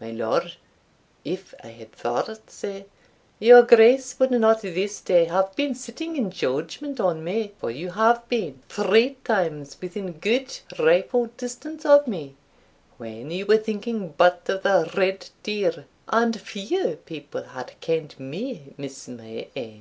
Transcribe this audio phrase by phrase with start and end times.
[0.00, 0.54] My Lord,
[1.24, 2.84] if I had thought sae,
[3.40, 7.90] your Grace would not this day have been sitting in judgment on me; for you
[7.90, 12.36] have been three times within good rifle distance of me
[12.98, 18.72] when you were thinking but of the red deer, and few people have ken'd me
[18.76, 19.78] miss my aim.